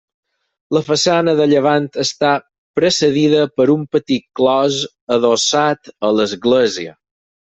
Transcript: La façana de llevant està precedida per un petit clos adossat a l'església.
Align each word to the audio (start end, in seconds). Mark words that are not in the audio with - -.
La 0.75 0.81
façana 0.85 1.35
de 1.39 1.45
llevant 1.51 1.83
està 2.03 2.31
precedida 2.79 3.43
per 3.61 3.67
un 3.75 3.83
petit 3.97 4.25
clos 4.41 4.79
adossat 5.19 5.95
a 6.09 6.13
l'església. 6.21 6.97